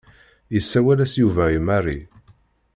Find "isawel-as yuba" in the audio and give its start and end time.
0.59-1.45